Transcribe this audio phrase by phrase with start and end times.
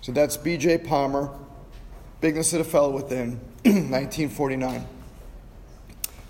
[0.00, 0.78] So that's B.J.
[0.78, 1.30] Palmer,
[2.20, 3.32] Bigness of the Fellow Within,
[3.64, 4.86] 1949.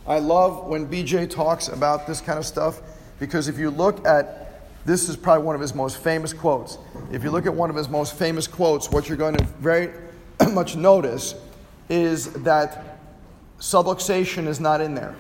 [0.07, 2.81] I love when BJ talks about this kind of stuff
[3.21, 4.41] because if you look at
[4.85, 6.79] this is probably one of his most famous quotes.
[7.13, 9.91] If you look at one of his most famous quotes, what you're going to very
[10.53, 11.35] much notice
[11.89, 12.99] is that
[13.59, 15.15] subluxation is not in there.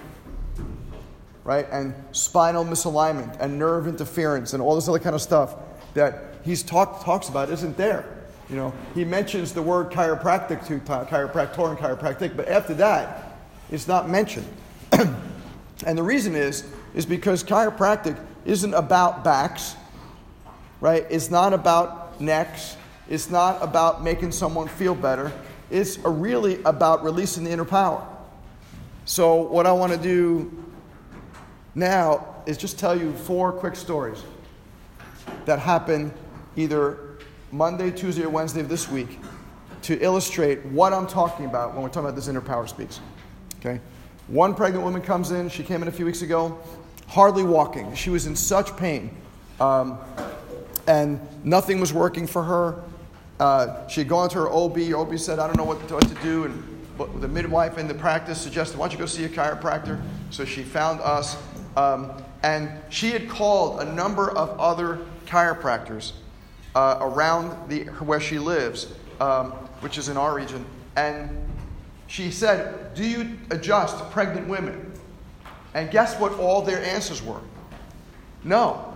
[1.44, 1.66] Right?
[1.70, 5.56] And spinal misalignment and nerve interference and all this other kind of stuff
[5.94, 8.19] that he's talk, talks about isn't there.
[8.50, 13.38] You know, he mentions the word chiropractic to chiropractor and chiropractic, but after that,
[13.70, 14.46] it's not mentioned.
[14.92, 19.76] and the reason is, is because chiropractic isn't about backs,
[20.80, 21.06] right?
[21.10, 22.76] It's not about necks.
[23.08, 25.32] It's not about making someone feel better.
[25.70, 28.04] It's really about releasing the inner power.
[29.04, 30.64] So, what I want to do
[31.74, 34.22] now is just tell you four quick stories
[35.44, 36.12] that happened
[36.56, 37.09] either
[37.52, 39.18] Monday, Tuesday, or Wednesday of this week
[39.82, 43.00] to illustrate what I'm talking about when we're talking about this inner power speaks.
[43.58, 43.80] Okay?
[44.28, 46.58] One pregnant woman comes in, she came in a few weeks ago,
[47.08, 47.94] hardly walking.
[47.94, 49.10] She was in such pain.
[49.58, 49.98] Um,
[50.86, 52.82] and nothing was working for her.
[53.40, 54.78] Uh, she had gone to her OB.
[54.94, 56.44] OB said, I don't know what to, what to do.
[56.44, 60.00] And the midwife in the practice suggested, why don't you go see a chiropractor?
[60.30, 61.36] So she found us.
[61.76, 66.12] Um, and she had called a number of other chiropractors
[66.74, 70.64] uh, around the, where she lives, um, which is in our region.
[70.96, 71.46] And
[72.06, 74.92] she said, Do you adjust pregnant women?
[75.74, 77.40] And guess what all their answers were?
[78.42, 78.92] No,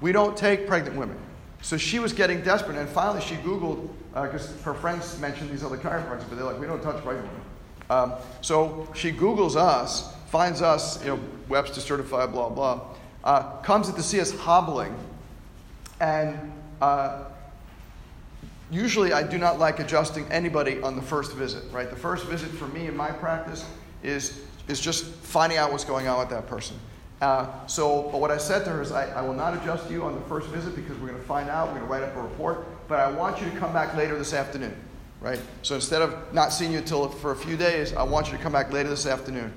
[0.00, 1.18] we don't take pregnant women.
[1.62, 5.64] So she was getting desperate, and finally she Googled, because uh, her friends mentioned these
[5.64, 7.42] other chiropractors, but they're like, we don't touch pregnant women.
[7.88, 12.80] Um, so she Googles us, finds us, you know, Webster certified, blah, blah,
[13.24, 14.94] uh, comes to see us hobbling,
[16.00, 17.24] and uh,
[18.70, 21.88] usually I do not like adjusting anybody on the first visit, right?
[21.88, 23.64] The first visit for me in my practice
[24.02, 26.76] is, is just finding out what's going on with that person.
[27.20, 30.04] Uh, so, but what I said to her is, I, I will not adjust you
[30.04, 32.16] on the first visit because we're going to find out, we're going to write up
[32.16, 34.76] a report, but I want you to come back later this afternoon,
[35.20, 35.40] right?
[35.62, 38.42] So instead of not seeing you until for a few days, I want you to
[38.42, 39.50] come back later this afternoon.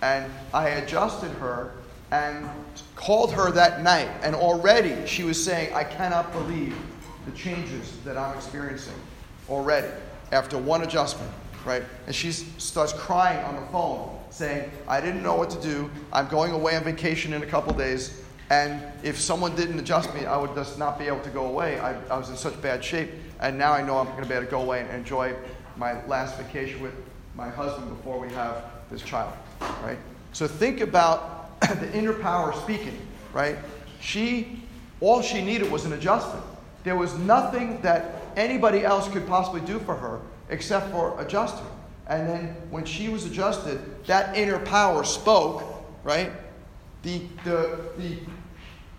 [0.00, 1.74] And I adjusted her
[2.12, 2.46] and
[2.94, 6.76] called her that night, and already she was saying, I cannot believe
[7.24, 8.94] the changes that I'm experiencing
[9.48, 9.88] already
[10.30, 11.30] after one adjustment,
[11.64, 11.82] right?
[12.06, 15.90] And she starts crying on the phone, saying, I didn't know what to do.
[16.12, 18.22] I'm going away on vacation in a couple days.
[18.50, 21.80] And if someone didn't adjust me, I would just not be able to go away.
[21.80, 23.10] I, I was in such bad shape.
[23.40, 25.34] And now I know I'm going to be able to go away and enjoy
[25.78, 26.92] my last vacation with
[27.34, 29.32] my husband before we have this child,
[29.82, 29.96] right?
[30.34, 31.41] So think about
[31.80, 32.98] the inner power speaking,
[33.32, 33.56] right?
[34.00, 34.62] She,
[35.00, 36.44] all she needed was an adjustment.
[36.84, 41.70] There was nothing that anybody else could possibly do for her except for adjust her.
[42.08, 45.62] And then when she was adjusted, that inner power spoke,
[46.02, 46.32] right?
[47.02, 48.18] The, the, the,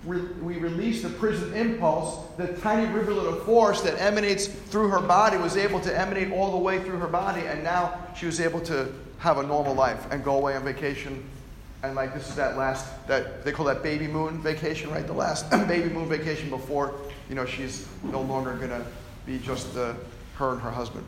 [0.05, 2.25] we released the prison impulse.
[2.37, 6.51] The tiny rivulet of force that emanates through her body was able to emanate all
[6.51, 10.05] the way through her body, and now she was able to have a normal life
[10.11, 11.23] and go away on vacation.
[11.83, 15.05] And like this is that last that they call that baby moon vacation, right?
[15.05, 16.95] The last baby moon vacation before
[17.29, 18.85] you know, she's no longer to
[19.25, 19.95] be just her
[20.39, 21.05] and her husband.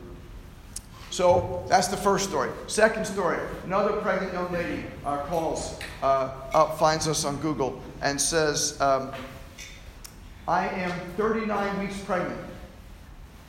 [1.11, 2.49] So that's the first story.
[2.67, 8.19] Second story another pregnant young lady uh, calls uh, up, finds us on Google, and
[8.19, 9.11] says, um,
[10.47, 12.39] I am 39 weeks pregnant,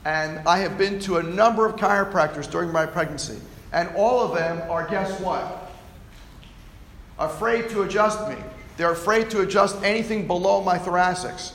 [0.05, 3.39] and I have been to a number of chiropractors during my pregnancy,
[3.73, 5.66] and all of them are, guess what?
[7.19, 8.35] Afraid to adjust me.
[8.77, 11.53] They're afraid to adjust anything below my thoracics.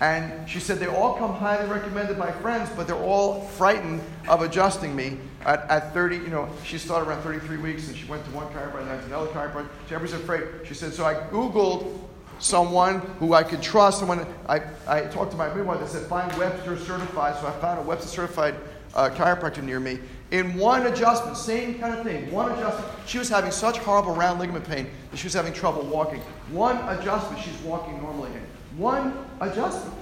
[0.00, 4.42] And she said they all come highly recommended by friends, but they're all frightened of
[4.42, 6.16] adjusting me at, at 30.
[6.16, 9.04] You know, she started around 33 weeks and she went to one chiropractor, and then
[9.04, 9.68] another chiropractor.
[9.88, 10.66] She everybody's afraid.
[10.66, 11.98] She said, so I Googled
[12.38, 14.00] someone who I could trust.
[14.00, 17.40] Someone I, I talked to my midwife that said, find Webster certified.
[17.40, 18.56] So I found a Webster certified
[18.94, 20.00] uh, chiropractor near me.
[20.30, 24.40] In one adjustment, same kind of thing, one adjustment, she was having such horrible round
[24.40, 26.20] ligament pain that she was having trouble walking.
[26.50, 28.46] One adjustment, she's walking normally again.
[28.76, 29.94] One adjustment.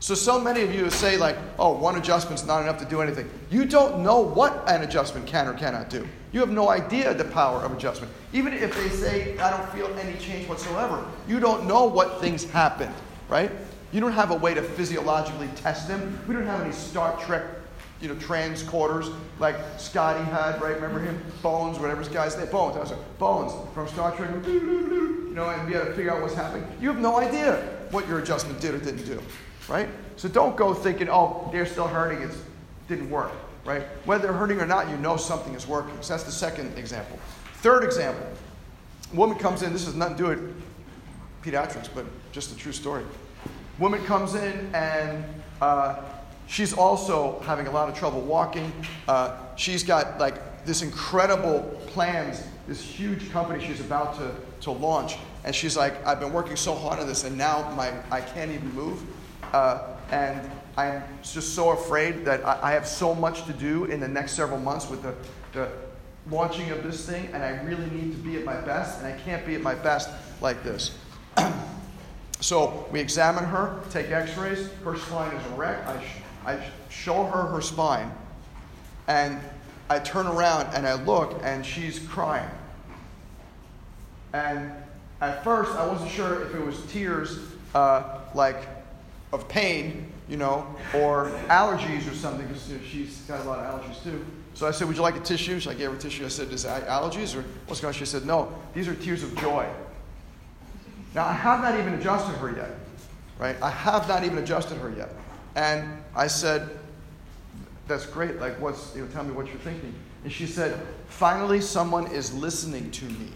[0.00, 3.28] So, so many of you say, like, oh, one adjustment's not enough to do anything.
[3.50, 6.08] You don't know what an adjustment can or cannot do.
[6.32, 8.12] You have no idea the power of adjustment.
[8.32, 12.44] Even if they say, I don't feel any change whatsoever, you don't know what things
[12.44, 12.94] happened,
[13.28, 13.50] right?
[13.92, 16.18] You don't have a way to physiologically test them.
[16.26, 17.44] We don't have any Star Trek,
[18.00, 20.74] you know, transcorders like Scotty had, right?
[20.74, 21.22] Remember him?
[21.42, 22.46] Bones, whatever his guy's name.
[22.46, 22.76] Bones.
[22.76, 24.30] I was like, Bones from Star Trek.
[24.46, 26.66] You know, and be able to figure out what's happening.
[26.80, 27.56] You have no idea.
[27.90, 29.20] what your adjustment did or didn't do,
[29.68, 29.88] right?
[30.16, 32.30] So don't go thinking, oh, they're still hurting, it
[32.88, 33.32] didn't work,
[33.64, 33.82] right?
[34.04, 35.94] Whether they're hurting or not, you know something is working.
[36.00, 37.18] So that's the second example.
[37.54, 38.26] Third example,
[39.12, 40.62] woman comes in, this is nothing to do with
[41.42, 43.04] pediatrics, but just a true story.
[43.78, 45.24] Woman comes in and
[45.60, 46.02] uh,
[46.50, 48.70] she's also having a lot of trouble walking.
[49.06, 55.16] Uh, she's got like this incredible plans, this huge company she's about to, to launch.
[55.44, 58.50] And she's like, I've been working so hard on this, and now my, I can't
[58.50, 59.02] even move.
[59.52, 64.00] Uh, and I'm just so afraid that I, I, have so much to do in
[64.00, 65.14] the next several months with the,
[65.52, 65.68] the
[66.30, 69.16] launching of this thing, and I really need to be at my best, and I
[69.20, 70.10] can't be at my best
[70.40, 70.96] like this.
[72.40, 74.68] so we examine her, take x rays.
[74.84, 75.88] Her spine is erect.
[76.46, 76.58] I,
[76.88, 78.10] show her her spine,
[79.06, 79.38] and
[79.88, 82.48] I turn around and I look, and she's crying.
[84.32, 84.72] And
[85.20, 87.38] at first, I wasn't sure if it was tears
[87.74, 88.56] uh, like
[89.32, 94.02] of pain, you know, or allergies or something, because she's got a lot of allergies
[94.02, 94.24] too.
[94.54, 95.60] So I said, Would you like a tissue?
[95.60, 96.24] So I gave her a tissue.
[96.24, 97.98] I said, Is it allergies or what's going on?
[97.98, 99.66] She said, No, these are tears of joy.
[101.14, 102.70] Now, I have not even adjusted her yet,
[103.38, 103.56] right?
[103.60, 105.12] I have not even adjusted her yet.
[105.60, 106.70] And I said,
[107.86, 108.36] That's great.
[108.36, 109.94] Like, what's, you know, tell me what you're thinking.
[110.24, 113.28] And she said, Finally, someone is listening to me.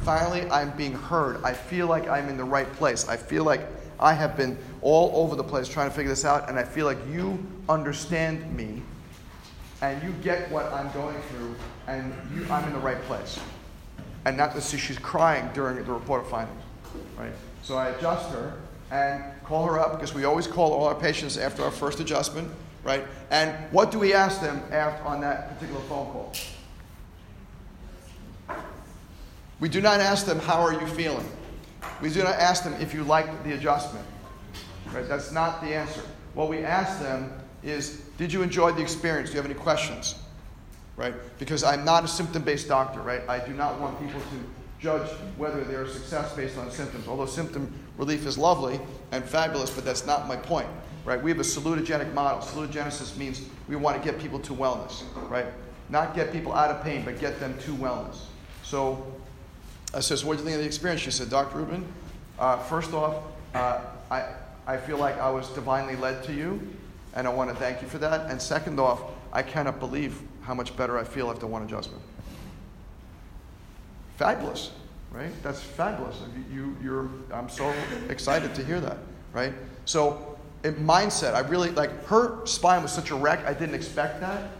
[0.00, 1.40] Finally, I'm being heard.
[1.44, 3.08] I feel like I'm in the right place.
[3.08, 3.60] I feel like
[4.00, 6.86] I have been all over the place trying to figure this out, and I feel
[6.86, 7.38] like you
[7.68, 8.82] understand me
[9.80, 11.54] and you get what I'm going through,
[11.86, 13.38] and you, I'm in the right place.
[14.24, 16.62] And not to see she's crying during the report of findings,
[17.16, 17.32] right?
[17.62, 18.54] So I adjust her
[18.90, 22.50] and call her up because we always call all our patients after our first adjustment,
[22.84, 23.04] right?
[23.30, 26.32] And what do we ask them after, on that particular phone call?
[29.58, 31.26] We do not ask them, How are you feeling?
[32.02, 34.04] We do not ask them if you like the adjustment.
[34.92, 35.08] Right?
[35.08, 36.02] That's not the answer.
[36.34, 37.32] What we ask them
[37.64, 39.30] is, Did you enjoy the experience?
[39.30, 40.16] Do you have any questions?
[40.96, 41.14] Right?
[41.38, 43.22] Because I'm not a symptom based doctor, right?
[43.28, 47.08] I do not want people to judge whether they're a success based on symptoms.
[47.08, 48.80] Although symptom relief is lovely
[49.12, 50.68] and fabulous, but that's not my point.
[51.04, 51.22] Right?
[51.22, 52.40] We have a salutogenic model.
[52.40, 55.46] Salutogenesis means we want to get people to wellness, right?
[55.88, 58.18] Not get people out of pain, but get them to wellness.
[58.62, 59.10] So
[59.94, 61.00] I says, what do you think of the experience?
[61.00, 61.58] She said, Dr.
[61.58, 61.86] Rubin,
[62.38, 63.22] uh, first off,
[63.54, 63.80] uh,
[64.10, 64.26] I,
[64.66, 66.60] I feel like I was divinely led to you,
[67.14, 68.30] and I want to thank you for that.
[68.30, 69.00] And second off,
[69.32, 72.02] I cannot believe how much better I feel after one adjustment.
[74.18, 74.72] Fabulous,
[75.12, 75.30] right?
[75.44, 76.16] That's fabulous.
[76.52, 77.72] You, you're, I'm so
[78.08, 78.98] excited to hear that,
[79.32, 79.52] right?
[79.84, 84.50] So, mindset, I really, like, her spine was such a wreck, I didn't expect that.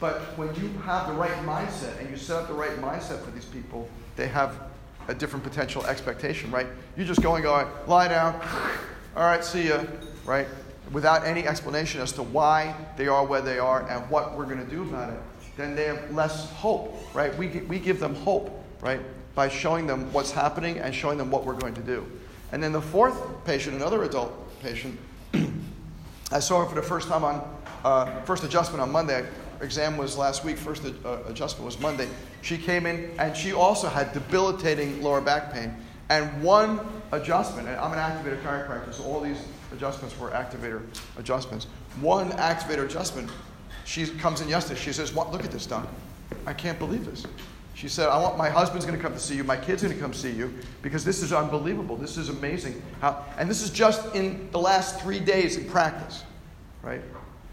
[0.00, 3.30] But when you have the right mindset and you set up the right mindset for
[3.30, 4.58] these people, they have
[5.08, 6.66] a different potential expectation, right?
[6.96, 8.34] You're just going, going, lie down,
[9.16, 9.84] all right, see ya,
[10.24, 10.46] right?
[10.92, 14.64] Without any explanation as to why they are where they are and what we're going
[14.64, 15.20] to do about it,
[15.58, 17.36] then they have less hope, right?
[17.36, 19.00] We, we give them hope, right?
[19.34, 22.06] By showing them what's happening and showing them what we're going to do.
[22.52, 24.96] And then the fourth patient, another adult patient,
[26.30, 27.42] I saw her for the first time on
[27.84, 29.26] uh, first adjustment on Monday
[29.60, 32.08] exam was last week, first uh, adjustment was Monday.
[32.42, 35.74] She came in and she also had debilitating lower back pain.
[36.10, 36.80] And one
[37.12, 39.42] adjustment, and I'm an activator chiropractor, so all these
[39.72, 40.82] adjustments were activator
[41.18, 41.66] adjustments.
[42.00, 43.30] One activator adjustment,
[43.84, 44.78] she comes in yesterday.
[44.78, 45.88] She says, Look at this, doc.
[46.46, 47.24] I can't believe this.
[47.74, 49.94] She said, I want my husband's going to come to see you, my kid's going
[49.94, 51.96] to come see you, because this is unbelievable.
[51.96, 52.80] This is amazing.
[53.00, 56.22] How, and this is just in the last three days in practice,
[56.82, 57.00] right?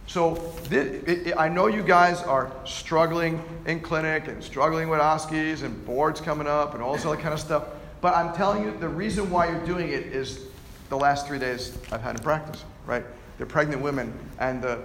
[0.06, 5.00] So this, it, it, I know you guys are struggling in clinic and struggling with
[5.00, 7.66] OSCEs and boards coming up and all this other kind of stuff.
[8.02, 10.46] But I'm telling you, the reason why you're doing it is
[10.90, 13.06] the last three days I've had in practice, right?
[13.38, 14.82] The pregnant women and the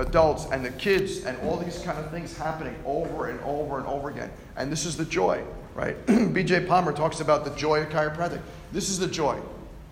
[0.00, 3.86] adults and the kids and all these kind of things happening over and over and
[3.86, 4.30] over again.
[4.56, 5.42] And this is the joy,
[5.74, 6.04] right?
[6.06, 8.40] BJ Palmer talks about the joy of chiropractic.
[8.72, 9.38] This is the joy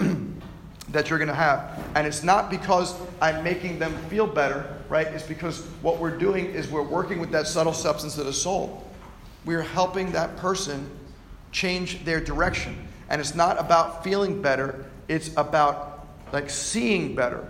[0.90, 1.78] that you're going to have.
[1.94, 5.06] And it's not because I'm making them feel better, right?
[5.08, 8.84] It's because what we're doing is we're working with that subtle substance of the soul.
[9.44, 10.90] We're helping that person
[11.52, 12.86] change their direction.
[13.10, 17.48] And it's not about feeling better, it's about like seeing better.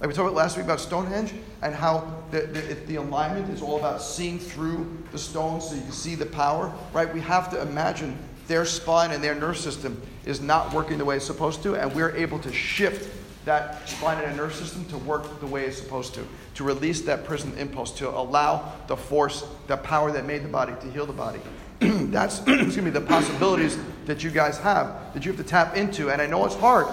[0.00, 3.62] Like we talked about last week about Stonehenge and how the, the, the, alignment is
[3.62, 7.12] all about seeing through the stones so you can see the power, right?
[7.12, 11.16] We have to imagine their spine and their nerve system is not working the way
[11.16, 13.12] it's supposed to, and we're able to shift
[13.44, 16.24] that spine and nerve system to work the way it's supposed to,
[16.54, 20.74] to release that prison impulse, to allow the force, the power that made the body
[20.80, 21.40] to heal the body.
[21.80, 26.10] That's, excuse me, the possibilities that you guys have that you have to tap into.
[26.10, 26.86] And I know it's hard.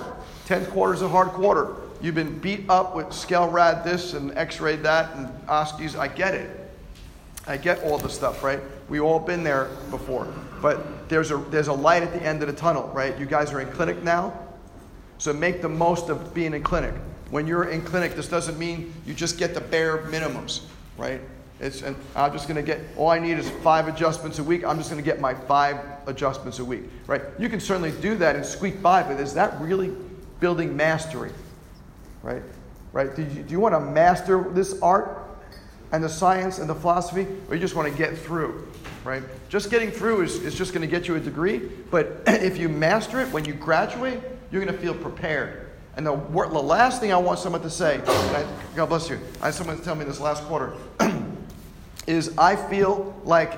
[0.47, 1.75] 10th quarter is a hard quarter.
[2.01, 5.97] You've been beat up with skel rad this and x ray that and OSCEs.
[5.97, 6.71] I get it.
[7.47, 8.59] I get all the stuff, right?
[8.89, 10.27] We've all been there before.
[10.61, 13.17] But there's a, there's a light at the end of the tunnel, right?
[13.19, 14.33] You guys are in clinic now.
[15.17, 16.93] So make the most of being in clinic.
[17.29, 20.61] When you're in clinic, this doesn't mean you just get the bare minimums,
[20.97, 21.21] right?
[21.59, 24.65] It's, and I'm just going to get, all I need is five adjustments a week.
[24.65, 27.21] I'm just going to get my five adjustments a week, right?
[27.39, 29.95] You can certainly do that and squeak by, but is that really
[30.39, 31.31] building mastery,
[32.25, 32.41] right?
[32.91, 33.15] Right?
[33.15, 35.21] Do you, do you want to master this art
[35.91, 38.67] and the science and the philosophy, or you just want to get through,
[39.03, 39.23] right?
[39.47, 41.59] Just getting through is, is just going to get you a degree,
[41.91, 44.19] but if you master it, when you graduate,
[44.51, 45.69] you're going to feel prepared.
[45.95, 49.45] And the, the last thing I want someone to say, I, God bless you, I
[49.45, 50.73] had someone tell me this last quarter,
[52.07, 53.57] is I feel like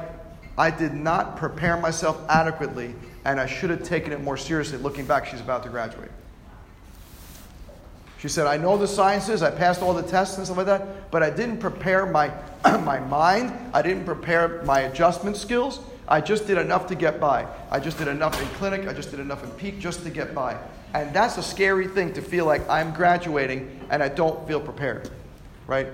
[0.57, 2.93] I did not prepare myself adequately
[3.25, 4.77] and I should have taken it more seriously.
[4.77, 6.11] Looking back, she's about to graduate.
[8.19, 11.11] She said, I know the sciences, I passed all the tests and stuff like that,
[11.11, 12.31] but I didn't prepare my,
[12.63, 15.79] my mind, I didn't prepare my adjustment skills.
[16.07, 17.45] I just did enough to get by.
[17.69, 20.33] I just did enough in clinic, I just did enough in peak just to get
[20.33, 20.57] by.
[20.93, 25.09] And that's a scary thing to feel like I'm graduating and I don't feel prepared,
[25.67, 25.87] right?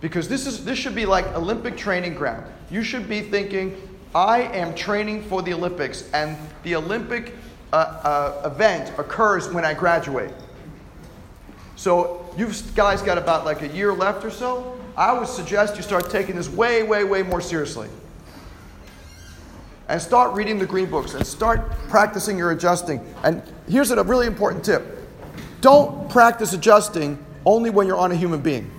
[0.00, 2.44] Because this, is, this should be like Olympic training ground.
[2.70, 3.80] You should be thinking,
[4.14, 7.34] I am training for the Olympics, and the Olympic
[7.72, 10.32] uh, uh, event occurs when I graduate.
[11.76, 14.78] So you guys got about like a year left or so.
[14.96, 17.88] I would suggest you start taking this way, way, way more seriously.
[19.88, 23.04] And start reading the green books and start practicing your adjusting.
[23.22, 24.98] And here's a really important tip
[25.60, 28.70] don't practice adjusting only when you're on a human being.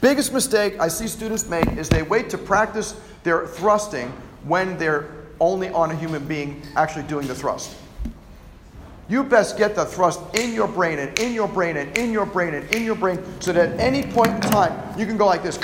[0.00, 4.08] Biggest mistake I see students make is they wait to practice their thrusting
[4.44, 7.76] when they're only on a human being actually doing the thrust.
[9.10, 12.26] You best get the thrust in your brain and in your brain and in your
[12.26, 15.26] brain and in your brain so that at any point in time you can go
[15.26, 15.58] like this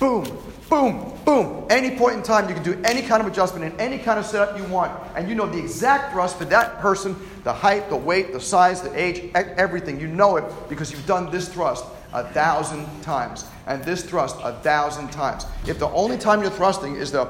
[0.00, 0.24] boom,
[0.70, 1.66] boom, boom.
[1.68, 4.24] Any point in time you can do any kind of adjustment in any kind of
[4.24, 4.98] setup you want.
[5.14, 7.14] And you know the exact thrust for that person
[7.44, 10.00] the height, the weight, the size, the age, everything.
[10.00, 14.54] You know it because you've done this thrust a thousand times and this thrust a
[14.54, 15.44] thousand times.
[15.66, 17.26] If the only time you're thrusting is the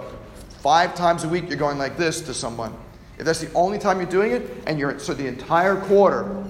[0.61, 2.73] five times a week you're going like this to someone,
[3.19, 6.45] if that's the only time you're doing it, and you're so the entire quarter,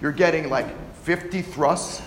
[0.00, 0.66] you're getting like
[1.02, 2.02] 50 thrusts,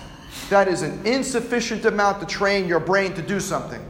[0.48, 3.84] that is an insufficient amount to train your brain to do something.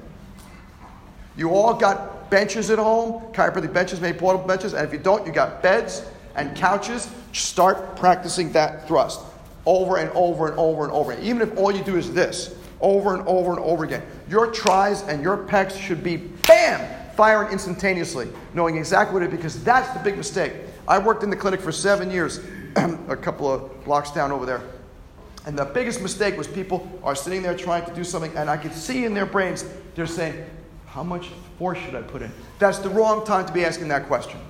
[1.36, 5.26] You all got benches at home, chiropractic benches, maybe portable benches, and if you don't,
[5.26, 6.04] you got beds
[6.34, 7.10] and couches.
[7.32, 9.20] Start practicing that thrust
[9.66, 11.12] over and over and over and over.
[11.20, 14.02] Even if all you do is this, over and over and over again.
[14.28, 16.80] Your tries and your pecs should be bam,
[17.20, 20.54] firing instantaneously, knowing exactly what it is, because that's the big mistake.
[20.88, 22.40] I worked in the clinic for seven years,
[23.08, 24.62] a couple of blocks down over there.
[25.44, 28.56] And the biggest mistake was people are sitting there trying to do something, and I
[28.56, 30.46] could see in their brains, they're saying,
[30.86, 32.32] How much force should I put in?
[32.58, 34.40] That's the wrong time to be asking that question.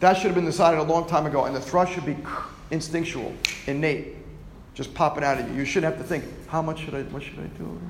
[0.00, 2.18] That should have been decided a long time ago, and the thrust should be
[2.70, 3.32] instinctual,
[3.66, 4.16] innate,
[4.74, 5.56] just popping out of you.
[5.56, 7.80] You shouldn't have to think, How much should I, what should I do?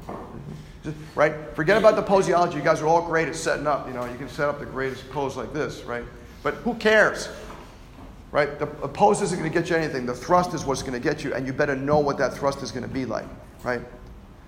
[1.15, 1.35] Right?
[1.55, 2.55] Forget about the poseology.
[2.55, 3.87] You guys are all great at setting up.
[3.87, 6.05] You know, you can set up the greatest pose like this, right?
[6.43, 7.29] But who cares?
[8.31, 8.59] Right?
[8.59, 10.07] The, the pose isn't going to get you anything.
[10.07, 12.63] The thrust is what's going to get you, and you better know what that thrust
[12.63, 13.27] is going to be like,
[13.63, 13.81] right?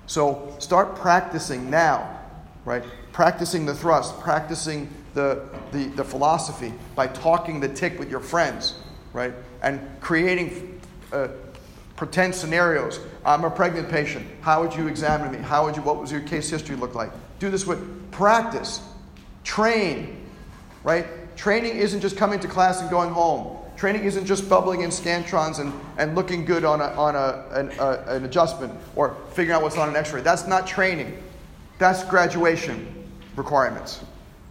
[0.07, 2.21] So start practicing now,
[2.64, 2.85] right?
[3.12, 8.75] Practicing the thrust, practicing the, the, the philosophy by talking the tick with your friends,
[9.12, 9.33] right?
[9.62, 10.81] And creating
[11.12, 11.28] uh,
[11.97, 13.00] pretend scenarios.
[13.25, 14.26] I'm a pregnant patient.
[14.43, 15.38] How would you examine me?
[15.38, 17.11] How would you, what was your case history look like?
[17.38, 18.81] Do this with practice,
[19.45, 20.25] train,
[20.85, 21.07] right?
[21.37, 23.59] Training isn't just coming to class and going home.
[23.76, 27.73] Training isn't just bubbling in scantrons and, and looking good on, a, on a, an,
[27.79, 30.23] a, an adjustment or figuring out what's on an x ray.
[30.23, 31.23] That's not training.
[31.79, 34.03] That's graduation requirements,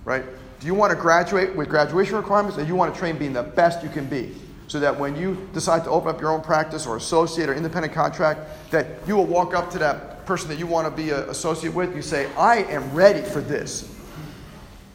[0.03, 0.23] right?
[0.59, 3.43] Do you want to graduate with graduation requirements or you want to train being the
[3.43, 4.35] best you can be?
[4.67, 7.93] So that when you decide to open up your own practice or associate or independent
[7.93, 11.29] contract, that you will walk up to that person that you want to be an
[11.29, 11.95] associate with.
[11.95, 13.93] You say, I am ready for this.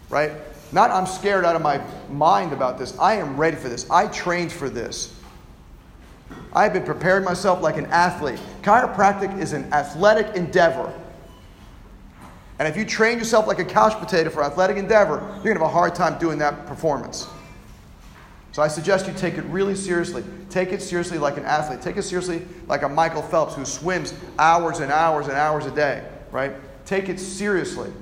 [0.09, 0.33] Right?
[0.73, 2.99] Not I'm scared out of my mind about this.
[2.99, 3.89] I am ready for this.
[3.91, 5.15] I trained for this.
[6.53, 8.41] I have been preparing myself like an athlete.
[8.63, 10.93] Chiropractic is an athletic endeavor.
[12.59, 15.61] And if you train yourself like a couch potato for athletic endeavor, you're going to
[15.61, 17.27] have a hard time doing that performance.
[18.53, 20.25] So I suggest you take it really seriously.
[20.49, 21.81] Take it seriously like an athlete.
[21.83, 25.71] Take it seriously like a Michael Phelps who swims hours and hours and hours a
[25.71, 26.53] day, right?
[26.85, 27.93] Take it seriously.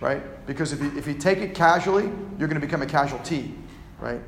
[0.00, 0.46] right?
[0.46, 2.04] Because if you, if you take it casually,
[2.38, 3.54] you're going to become a casualty,
[4.00, 4.20] right?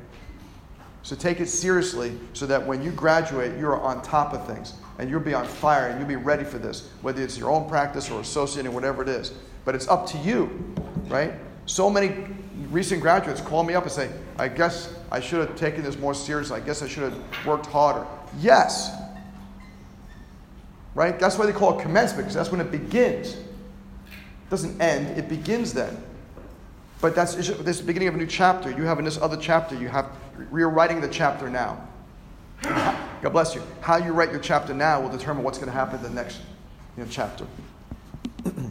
[1.03, 5.09] So take it seriously so that when you graduate, you're on top of things and
[5.09, 8.11] you'll be on fire and you'll be ready for this, whether it's your own practice
[8.11, 9.33] or associating, whatever it is.
[9.65, 10.73] But it's up to you,
[11.07, 11.33] right?
[11.65, 12.27] So many
[12.71, 14.09] recent graduates call me up and say,
[14.39, 16.59] I guess I should have taken this more seriously.
[16.59, 18.05] I guess I should have worked harder.
[18.39, 18.91] Yes.
[20.95, 21.19] Right?
[21.19, 23.35] That's why they call it commencement, because that's when it begins.
[23.35, 26.01] It doesn't end, it begins then.
[27.01, 28.69] But that's this is the beginning of a new chapter.
[28.69, 30.07] You have in this other chapter, you have
[30.53, 31.87] you're writing the chapter now.
[32.63, 33.63] God bless you.
[33.81, 36.41] How you write your chapter now will determine what's going to happen in the next
[36.95, 37.45] you know, chapter.